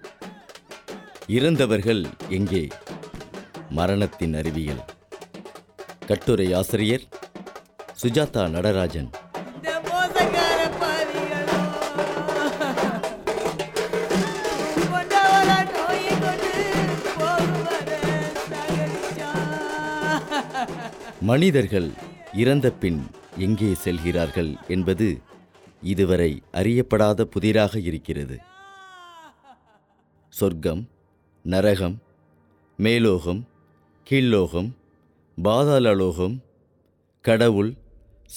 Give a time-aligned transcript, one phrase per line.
[1.28, 2.68] இறந்தவர்கள் எங்கே?
[3.70, 4.84] மரணத்தின் அறிவியல்.
[6.08, 7.04] கட்டுரை ஆசிரியர்
[8.02, 9.10] சுஜாதா நடராஜன்.
[21.22, 21.92] மனிதர்கள்
[22.34, 23.06] இறந்த பின்
[23.38, 25.22] எங்கே செல்கிறார்கள் என்பது
[25.82, 28.40] இதுவரை அறியப்படாத புதிராக இருக்கிறது.
[30.30, 30.90] சொர்க்கம்
[31.44, 32.02] நரகம்
[32.78, 33.48] மேலோகம்
[34.10, 34.76] கீழ்லோகம்
[35.44, 36.38] பாதாளலோகம்
[37.22, 37.74] கடவுள்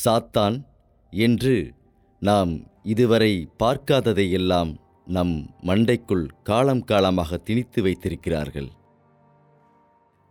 [0.05, 0.65] சாத்தான்
[1.11, 1.73] என்று
[2.21, 8.71] நாம் இதுவரை பார்க்காததையெல்லாம் நம் மண்டைக்குள் காலம் காலமாக திணித்து வைத்திருக்கிறார்கள்.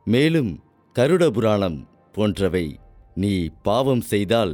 [0.03, 0.63] மேலும்
[0.95, 2.65] கருட புராணம் போன்றவை
[3.15, 4.53] நீ பாவம் செய்தால்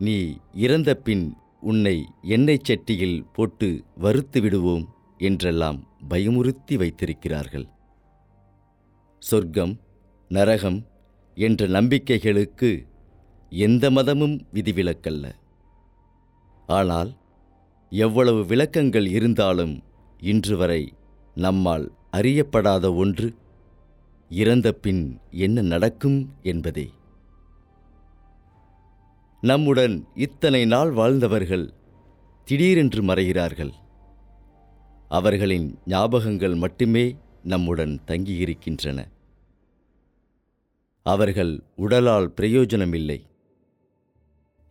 [0.00, 0.16] நீ
[0.64, 1.24] இறந்த பின்
[1.60, 1.96] உன்னை
[2.34, 4.84] எண்ணெய் சட்டியில் போட்டு வறுத்து விடுவோம்
[5.18, 5.78] என்றெல்லாம்
[6.10, 7.66] பயமுறுத்தி வைத்திருக்கிறார்கள்.
[9.22, 9.74] சொர்க்கம்
[10.30, 10.80] நரகம்
[11.36, 12.70] என்ற நம்பிக்கைகளுக்கு
[13.52, 15.24] எந்த மதமும் விதிவிலக்கல்ல.
[16.68, 17.10] ஆனால்
[17.92, 19.74] எவ்வளவு விளக்கங்கள் இருந்தாலும்
[20.20, 20.82] இன்று வரை
[21.36, 23.28] நம்மால் அறியப்படாத ஒன்று
[24.40, 26.84] இறந்த பின் என்ன நடக்கும் என்பதே.
[29.40, 31.64] நம்முடன் இத்தனை நாள் வாழ்ந்தவர்கள்
[32.44, 33.72] திடீரென்று மறைகிறார்கள்.
[35.08, 38.98] அவர்களின் ஞாபகங்கள் மட்டுமே நம்முடன் தங்கியிருக்கின்றன.
[41.06, 43.18] அவர்கள் உடலால் பிரயோஜனமில்லை.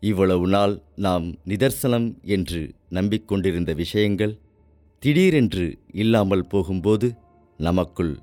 [0.04, 4.40] இவ்வளவு நாள் நாம் நிதர்சனம் என்று நம்பிக்கொண்டிருந்த விஷயங்கள்
[5.04, 7.16] திடீரென்று இல்லாமல் போகும்போது
[7.60, 8.14] நமக்குள்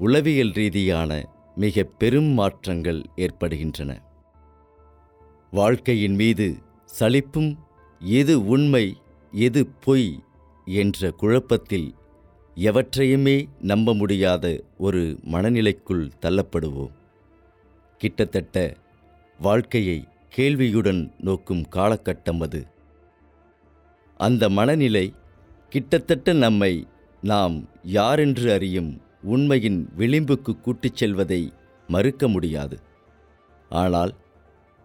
[0.00, 4.02] உளவியல் ரீதியான மிக பெரும் மாற்றங்கள் ஏற்படுகின்றன.
[5.50, 7.58] வாழ்க்கையின் மீது சலிப்பும்
[7.98, 8.96] எது உண்மை
[9.32, 10.22] எது பொய்
[10.64, 11.94] என்ற குழப்பத்தில்
[12.54, 16.94] எவற்றையுமே நம்ப முடியாத ஒரு மனநிலைக்குள் தள்ளப்படுவோம்.
[17.98, 18.76] கிட்டத்தட்ட
[19.40, 22.66] வாழ்க்கையை கேள்வியுடன் நோக்கும் காலகட்டம் அது.
[24.16, 25.14] அந்த மனநிலை
[25.68, 26.86] கிட்டத்தட்ட நம்மை
[27.22, 31.52] நாம் யாரென்று அறியும் உண்மையின் விளிம்புக்கு கூட்டிச் செல்வதை
[31.88, 32.80] மறுக்க முடியாது.
[33.68, 34.14] ஆனால்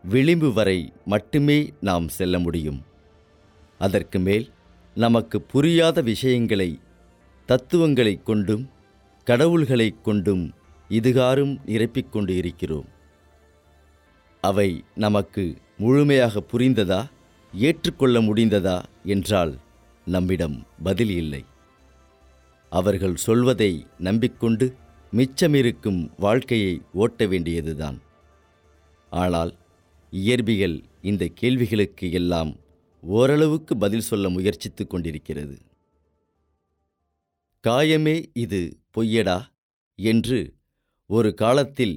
[0.04, 2.84] விளிம்பு வரை மட்டுமே நாம் செல்ல முடியும்.
[3.80, 4.52] அதற்கு மேல்
[4.96, 6.80] நமக்கு புரியாத விஷயங்களை
[7.46, 8.70] தத்துவங்களைக் கொண்டும்
[9.26, 10.54] கடவுள்களைக் கொண்டும்
[10.90, 12.86] இதுகாரும் நிரப்பிக்கொண்டு இருக்கிறோம்.
[14.42, 17.06] அவை நமக்கு முழுமையாக புரிந்ததா
[17.54, 19.60] ஏற்றுக்கொள்ள முடிந்ததா என்றால்
[20.06, 21.46] நம்மிடம் பதில் இல்லை.
[22.76, 24.66] அவர்கள் சொல்வதை நம்பிக்கொண்டு
[25.14, 27.98] மிச்சமிருக்கும் வாழ்க்கையை ஓட்ட வேண்டியதுதான்.
[29.12, 29.52] ஆனால்
[30.14, 32.52] இயற்பியல் இந்த கேள்விகளுக்கு எல்லாம்
[33.04, 35.56] ஓரளவுக்கு பதில் சொல்ல முயற்சித்துக் கொண்டிருக்கிறது.
[37.64, 38.62] காயமே இது
[38.98, 39.38] பொய்யடா?
[40.00, 40.40] என்று
[41.10, 41.96] ஒரு காலத்தில்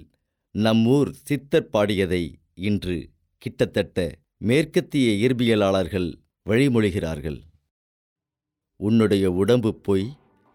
[0.54, 2.22] நம்மூர் சித்தர் பாடியதை
[2.54, 2.96] இன்று
[3.42, 3.98] கிட்டத்தட்ட
[4.40, 6.08] மேற்கத்திய இயற்பியலாளர்கள்
[6.46, 7.40] வழிமொழிகிறார்கள்.
[8.80, 10.06] உன்னுடைய உடம்பு பொய்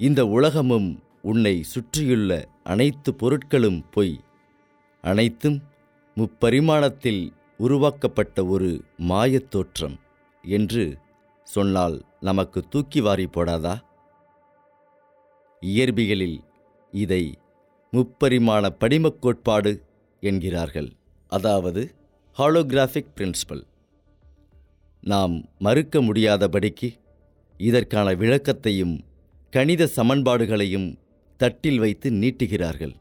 [0.04, 4.20] இந்த உலகமும் உன்னை சுற்றியுள்ள அனைத்து பொருட்களும் பொய்.
[5.02, 5.62] அனைத்தும்
[6.16, 10.00] முப்பரிமாணத்தில் உருவாக்கப்பட்ட ஒரு மாயத் தோற்றம்
[10.44, 10.98] என்று
[11.44, 13.76] சொன்னால் நமக்கு தூக்கி வாரி போடாதா?
[15.62, 16.40] இயற்பியலில்
[16.92, 17.38] இதை
[17.92, 19.84] முப்பரிமாண படிமக் கோட்பாடு
[20.20, 20.92] என்கிறார்கள்.
[21.28, 21.96] அதாவது
[22.38, 23.64] ஹாலோகிராஃபிக் பிரின்சிபல்
[25.02, 26.90] நாம் மறுக்க முடியாதபடிக்கு
[27.58, 29.00] இதற்கான விளக்கத்தையும்
[29.54, 30.88] கணித சமன்பாடுகளையும்
[31.40, 32.94] தட்டில் வைத்து நீட்டுகிறார்கள்.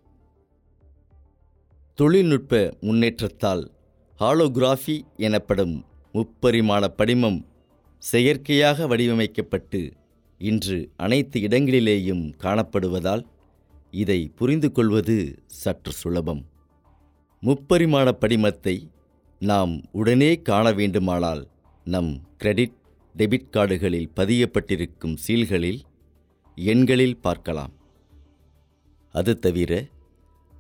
[1.99, 3.63] தொழில்நுட்ப முன்னேற்றத்தால்
[4.21, 5.75] ஹாலோகிராஃபி எனப்படும்
[6.15, 7.39] முப்பரிமாண படிமம்
[8.03, 9.81] செயற்கையாக வடிவமைக்கப்பட்டு
[10.41, 13.23] இன்று அனைத்து இடங்களிலேயும் காணப்படுவதால்
[13.91, 15.17] இதை புரிந்து கொள்வது
[15.47, 16.43] சற்று சுலபம்.
[17.43, 18.77] முப்பரிமாண படிமத்தை
[19.41, 21.43] நாம் உடனே காண வேண்டுமானால்
[21.87, 22.77] நம் கிரெடிட்
[23.15, 25.81] டெபிட் கார்டுகளில் பதியப்பட்டிருக்கும் சீல்களில்
[26.57, 27.73] எண்களில் பார்க்கலாம்.
[29.11, 29.87] அது தவிர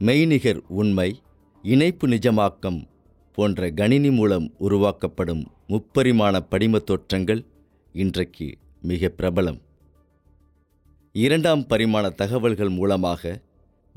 [0.01, 1.21] மெய்நிகர் உண்மை
[1.63, 2.87] இணைப்பு நிஜமாக்கம்
[3.33, 7.45] போன்ற கணினி மூலம் உருவாக்கப்படும் முப்பரிமாண படிமத் தோற்றங்கள்
[7.93, 9.61] இன்றைக்கு மிக பிரபலம்.
[11.13, 13.41] இரண்டாம் பரிமாண தகவல்கள் மூலமாக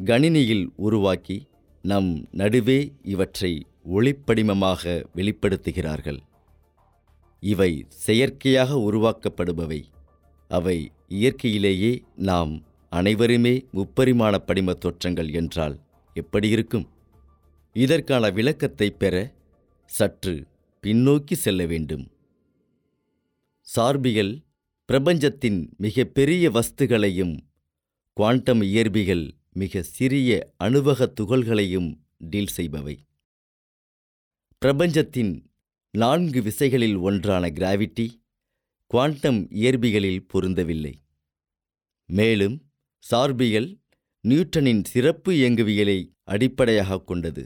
[0.05, 1.47] கணினியில் உருவாக்கி
[1.81, 6.19] நம் நடுவே இவற்றை ஒளிப்படிமமாக வெளிப்படுத்துகிறார்கள்.
[7.39, 9.83] இவை செயற்கையாக உருவாக்கப்படுபவை.
[10.51, 12.53] அவை இயற்கையிலேயே நாம்
[12.91, 15.75] அனைவருமே முப்பரிமாண படிம தோற்றங்கள் என்றால்
[16.13, 16.87] எப்படி இருக்கும்?
[17.75, 19.15] இதற்கான விளக்கத்தை பெற
[19.85, 20.35] சற்று
[20.83, 22.05] பின்னோக்கி செல்ல வேண்டும்.
[23.67, 24.33] சார்பியல்
[24.85, 27.35] பிரபஞ்சத்தின் மிகப்பெரிய வஸ்துகளையும்
[28.13, 32.95] குவாண்டம் இயற்பிகள் மிக சிறிய அணுவக துகள்களையும் டீல் செய்பவை.
[34.61, 35.33] பிரபஞ்சத்தின்
[35.93, 38.05] நான்கு விசைகளில் ஒன்றான கிராவிட்டி
[38.87, 40.93] குவாண்டம் இயற்பிகளில் பொருந்தவில்லை.
[42.09, 42.61] மேலும்
[43.11, 43.79] சார்பியல்
[44.21, 47.43] நியூட்டனின் சிறப்பு இயங்குவியலை அடிப்படையாகக் கொண்டது.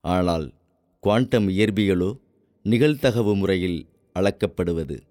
[0.00, 0.54] ஆனால்
[1.00, 2.18] குவாண்டம் இயற்பியலோ
[2.64, 3.86] நிகழ்தகவு முறையில்
[4.18, 5.02] அளக்கப்படுவது.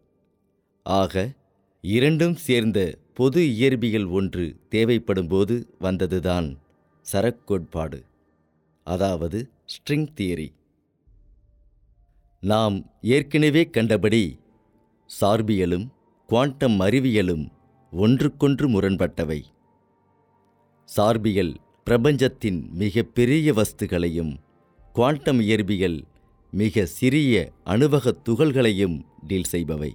[0.84, 1.34] ஆக
[1.82, 6.58] இரண்டும் சேர்ந்த பொது இயற்பியல் ஒன்று தேவைப்படும்போது வந்ததுதான்
[7.12, 8.04] சரக் கோட்பாடு
[8.84, 10.48] அதாவது ஸ்ட்ரிங் தியரி.
[12.40, 14.40] நாம் ஏற்கனவே கண்டபடி
[15.20, 15.88] சார்பியலும்
[16.28, 17.50] குவாண்டம் அறிவியலும்
[17.92, 19.42] ஒன்றுக்கொன்று முரண்பட்டவை.
[20.98, 24.38] சார்பியல் பிரபஞ்சத்தின் மிக பெரிய வஸ்துகளையும்
[24.94, 26.04] குவாண்டம் இயற்பியல்
[26.52, 29.92] மிக சிறிய அணுவக துகள்களையும் டீல் செய்பவை.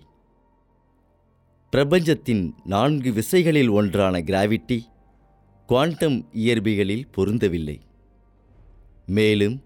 [1.70, 4.80] பிரபஞ்சத்தின் நான்கு விசைகளில் ஒன்றான கிராவிட்டி
[5.66, 7.80] குவாண்டம் இயற்பிகளில் பொருந்தவில்லை.
[9.06, 9.62] மேலும்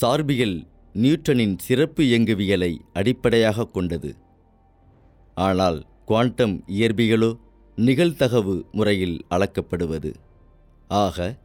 [0.00, 4.26] சார்பியல் நியூட்டனின் சிறப்பு இயங்குவியலை அடிப்படையாகக் கொண்டது.
[5.38, 7.38] ஆனால் குவாண்டம் இயற்பிகளோ
[7.76, 10.14] நிகழ்தகவு முறையில் அளக்கப்படுவது.
[10.88, 11.38] ஆக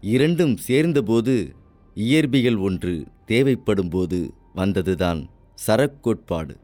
[0.00, 1.54] இரண்டும் சேர்ந்தபோது
[1.94, 5.28] இயற்பியல் ஒன்று தேவைப்படும்போது வந்ததுதான்
[5.66, 6.56] சரக்கோட்பாடு.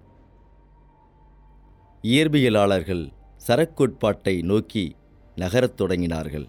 [2.03, 3.13] இயற்பியலாளர்கள்
[3.47, 4.97] சரக்கோட்பாட்டை நோக்கி
[5.37, 6.49] நகரத் தொடங்கினார்கள்.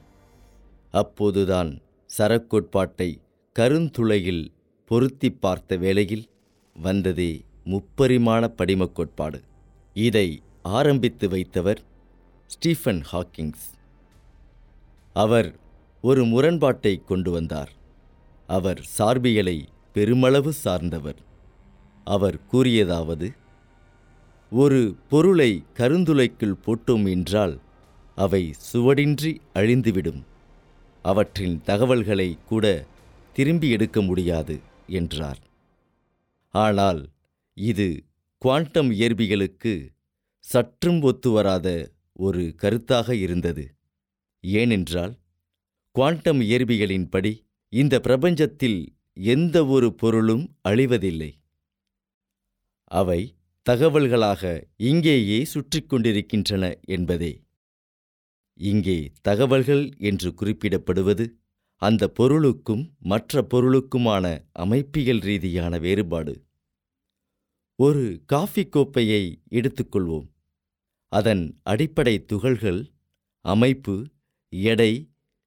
[0.91, 1.79] அப்போதுதான்
[2.17, 3.21] சரக்கோட்பாட்டை
[3.59, 4.53] கருந்துளையில்
[4.85, 6.29] பொருத்திப் பார்த்த வேளையில்
[6.81, 9.41] வந்ததே முப்பரிமாண படிமக் கோட்பாடு.
[9.95, 10.27] இதை
[10.61, 11.81] ஆரம்பித்து வைத்தவர்
[12.45, 13.67] ஸ்டீஃபன் ஹாக்கிங்ஸ்.
[15.15, 15.49] அவர்
[16.03, 17.71] ஒரு முரண்பாட்டை கொண்டு வந்தார்.
[18.49, 19.57] அவர் சார்பியலை
[19.93, 21.19] பெருமளவு சார்ந்தவர்.
[22.07, 23.27] அவர் கூறியதாவது
[24.51, 27.55] ஒரு பொருளை கருந்துளைக்குள் போட்டோம் என்றால்
[28.17, 28.43] அவை
[28.73, 30.21] சுவடின்றி அழிந்துவிடும்.
[31.05, 32.65] அவற்றின் தகவல்களை கூட
[33.33, 34.55] திரும்பி எடுக்க முடியாது
[34.87, 35.41] என்றார்.
[36.53, 37.01] ஆனால்
[37.57, 37.87] இது
[38.41, 39.71] குவாண்டம் இயற்பியலுக்கு
[40.45, 41.67] சற்றும் ஒத்துவராத
[42.13, 43.63] ஒரு கருத்தாக இருந்தது.
[44.43, 45.13] ஏனென்றால்
[45.95, 47.31] குவாண்டம் இயற்பியலின்படி
[47.73, 48.79] இந்த பிரபஞ்சத்தில்
[49.13, 51.31] எந்த ஒரு பொருளும் அழிவதில்லை.
[52.91, 53.21] அவை
[53.65, 54.43] தகவல்களாக
[54.75, 57.33] இங்கேயே சுற்றிக் கொண்டிருக்கின்றன என்பதே.
[58.59, 61.27] இங்கே தகவல்கள் என்று குறிப்பிடப்படுவது
[61.81, 64.25] அந்த பொருளுக்கும் மற்ற பொருளுக்குமான
[64.59, 66.33] அமைப்பியல் ரீதியான வேறுபாடு.
[67.81, 70.27] ஒரு காஃபி கோப்பையை எடுத்துக்கொள்வோம்.
[71.07, 72.81] அதன் அடிப்படை துகள்கள்
[73.45, 73.95] அமைப்பு
[74.49, 74.91] எடை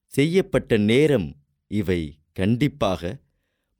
[0.06, 1.36] செய்யப்பட்ட நேரம்
[1.70, 2.00] இவை
[2.32, 3.22] கண்டிப்பாக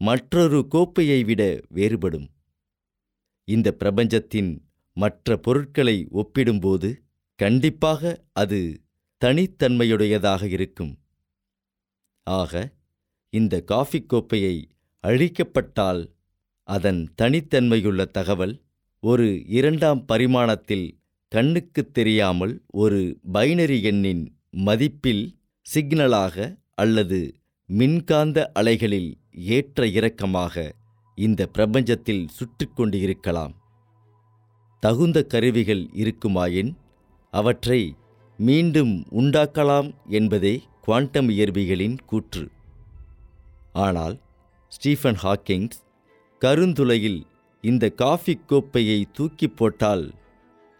[0.00, 2.28] மற்றொரு கோப்பையை விட வேறுபடும்.
[3.44, 4.52] இந்த பிரபஞ்சத்தின்
[4.96, 6.90] மற்ற பொருட்களை ஒப்பிடும்போது
[7.36, 8.60] கண்டிப்பாக அது
[9.20, 10.98] தனித்தன்மையுடையதாக இருக்கும்.
[12.26, 12.72] ஆக
[13.32, 14.56] இந்த காஃபி கோப்பையை
[15.04, 16.02] அழிக்கப்பட்டால்
[16.64, 18.62] அதன் தனித்தன்மையுள்ள தகவல்
[19.00, 27.34] ஒரு இரண்டாம் பரிமாணத்தில் கண்ணுக்குத் தெரியாமல் ஒரு பைனரி எண்ணின் மதிப்பில் சிக்னலாக அல்லது
[27.66, 30.74] மின்காந்த அலைகளில் ஏற்ற இறக்கமாக
[31.14, 33.54] இந்த பிரபஞ்சத்தில் சுற்றிக் கொண்டிருக்கலாம்.
[34.80, 36.76] தகுந்த கருவிகள் இருக்குமாயின்
[37.30, 37.96] அவற்றை
[38.36, 42.50] மீண்டும் உண்டாக்கலாம் என்பதே குவாண்டம் இயற்பிகளின் கூற்று.
[43.72, 44.20] ஆனால்
[44.68, 45.82] ஸ்டீஃபன் ஹாக்கிங்ஸ்
[46.44, 47.20] கருந்துளையில்
[47.64, 50.04] இந்த காஃபி கோப்பையை தூக்கி போட்டால்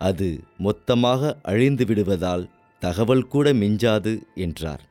[0.00, 0.28] அது
[0.58, 2.44] மொத்தமாக அழிந்து விடுவதால்
[2.82, 4.12] தகவல் கூட மிஞ்சாது
[4.44, 4.82] என்றார்.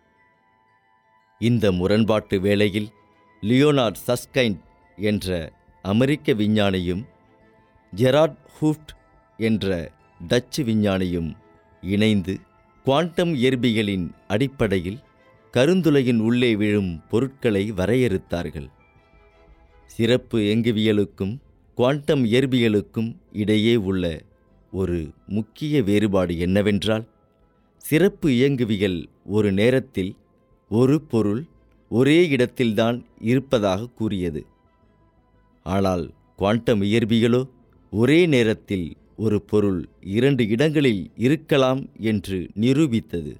[1.41, 2.89] இந்த முரண்பாட்டு வேளையில்
[3.43, 4.61] லியோனார்ட் சஸ்கைண்ட்
[4.97, 5.27] என்ற
[5.85, 7.03] அமெரிக்க விஞ்ஞானியும்
[7.93, 8.93] ஜெரார்ட் ஹூஃப்ட்
[9.39, 9.91] என்ற
[10.27, 11.29] டச்சு விஞ்ஞானியும்
[11.81, 12.35] இணைந்து
[12.85, 15.01] குவாண்டம் இயற்பியலின் அடிப்படையில்
[15.53, 18.69] கருந்துளையின் உள்ளே விழும் பொருட்களை வரையறுத்தார்கள்.
[19.85, 21.33] சிறப்பு இயங்குவியலுக்கும்
[21.75, 24.21] குவாண்டம் இயற்பியலுக்கும் இடையே உள்ள
[24.71, 27.05] ஒரு முக்கிய வேறுபாடு என்னவென்றால்
[27.77, 30.15] சிறப்பு இயங்குவியல் ஒரு நேரத்தில்
[30.69, 31.45] ஒரு பொருள்
[31.89, 34.45] ஒரே இடத்தில்தான் இருப்பதாக கூறியது.
[35.65, 37.41] ஆனால் குவாண்டம் இயற்பியலோ
[37.91, 43.33] ஒரே நேரத்தில் ஒரு பொருள் இரண்டு இடங்களில் இருக்கலாம் என்று நிரூபித்தது.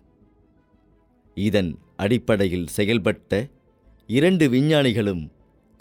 [1.36, 3.50] இதன் அடிப்படையில் செயல்பட்ட
[4.08, 5.32] இரண்டு விஞ்ஞானிகளும்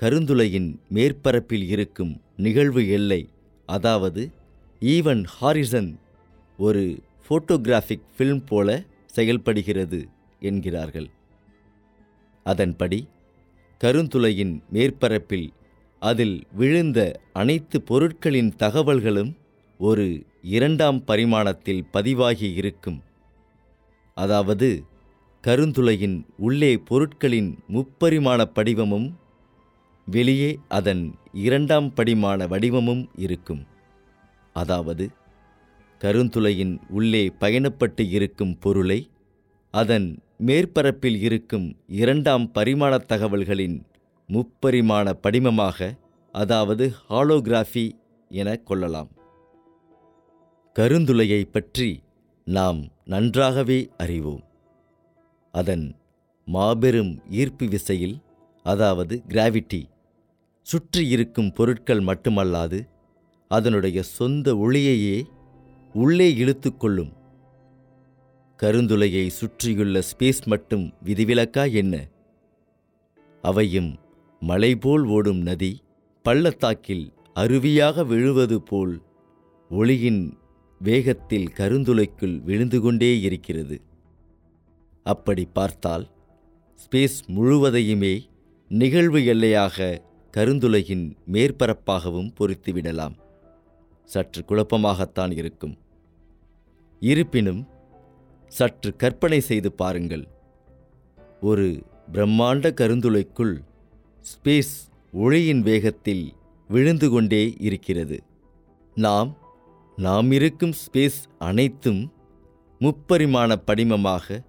[0.03, 3.29] கருந்துளையின் மேற்பரப்பில் இருக்கும் நிகழ்வு எல்லை
[3.67, 4.31] அதாவது
[4.81, 5.95] ஈவன் ஹாரிசன்
[6.59, 10.09] ஒரு ஃபோட்டோகிராஃபிக் ஃபில்ம் போல செயல்படுகிறது
[10.41, 11.11] என்கிறார்கள்.
[12.45, 13.09] அதன்படி
[13.85, 15.49] கருந்துளையின் மேற்பரப்பில்
[15.99, 19.33] அதில் விழுந்த அனைத்து பொருட்களின் தகவல்களும்
[19.79, 23.03] ஒரு இரண்டாம் பரிமாணத்தில் பதிவாகி இருக்கும்.
[24.15, 24.85] அதாவது
[25.45, 29.21] கருந்துளையின் உள்ளே பொருட்களின் முப்பரிமாண படிவமும்
[30.07, 33.63] வெளியே அதன் இரண்டாம் படிமாண வடிவமும் இருக்கும்.
[34.53, 35.11] அதாவது
[36.01, 39.11] கருந்துளையின் உள்ளே பயணப்பட்டு இருக்கும் பொருளை
[39.71, 43.87] அதன் மேற்பரப்பில் இருக்கும் இரண்டாம் பரிமாண தகவல்களின்
[44.29, 45.99] முப்பரிமாண படிமமாக
[46.33, 47.91] அதாவது ஹாலோகிராஃபி
[48.29, 49.11] என கொள்ளலாம்.
[50.75, 52.03] கருந்துளையை பற்றி
[52.45, 54.45] நாம் நன்றாகவே அறிவோம்.
[55.53, 55.97] அதன்
[56.45, 58.21] மாபெரும் ஈர்ப்பு விசையில்
[58.63, 59.89] அதாவது கிராவிட்டி
[60.67, 62.79] சுற்றி இருக்கும் பொருட்கள் மட்டுமல்லாது
[63.49, 65.25] அதனுடைய சொந்த ஒளியையே
[65.93, 67.13] உள்ளே இழுத்துக்கொள்ளும்
[68.59, 72.09] கருந்துளையை சுற்றியுள்ள ஸ்பேஸ் மட்டும் விதிவிலக்கா என்ன?
[73.43, 73.99] அவையும்
[74.41, 75.83] மலை போல் ஓடும் நதி
[76.23, 79.03] பள்ளத்தாக்கில் அருவியாக விழுவது போல்
[79.71, 80.39] ஒளியின்
[80.81, 83.81] வேகத்தில் கருந்துளைக்குள் விழுந்து கொண்டே இருக்கிறது.
[85.07, 86.09] அப்படி பார்த்தால்
[86.79, 88.15] ஸ்பேஸ் முழுவதையுமே
[88.81, 90.03] நிகழ்வு எல்லையாக
[90.35, 93.17] கருந்துளையின் மேற்பரப்பாகவும் பொறித்துவிடலாம்
[94.05, 95.75] சற்று குழப்பமாகத்தான் இருக்கும்.
[97.01, 97.69] இருப்பினும்
[98.49, 100.25] சற்று கற்பனை செய்து பாருங்கள்.
[101.41, 101.67] ஒரு
[102.13, 103.55] பிரம்மாண்ட கருந்துளைக்குள்
[104.31, 104.75] ஸ்பேஸ்
[105.13, 106.33] ஒளியின் வேகத்தில்
[106.69, 108.19] விழுந்து கொண்டே இருக்கிறது.
[108.95, 109.37] நாம்
[109.97, 112.13] நாம் இருக்கும் ஸ்பேஸ் அனைத்தும்
[112.81, 114.45] முப்பரிமாண படிமமாக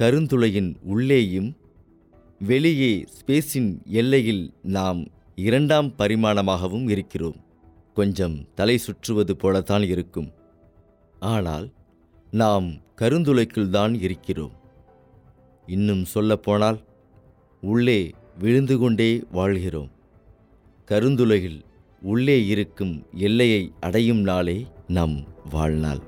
[0.00, 1.56] கருந்துளையின் உள்ளேயும்
[2.40, 7.36] வெளியே ஸ்பேஸின் எல்லையில் நாம் இரண்டாம் பரிமாணமாகவும் இருக்கிறோம்.
[7.94, 10.30] கொஞ்சம் தலை சுற்றுவது போலத்தான் இருக்கும்.
[11.20, 11.70] ஆனால்
[12.30, 14.52] நாம் கருந்துளைக்குள்தான் இருக்கிறோம்.
[15.66, 16.80] இன்னும் சொல்லப்போனால்
[17.60, 19.90] உள்ளே விழுந்து கொண்டே வாழ்கிறோம்.
[20.86, 21.64] கருந்துளையில்
[22.02, 26.07] உள்ளே இருக்கும் எல்லையை அடையும் நாளே நம் வாழ்நாள்.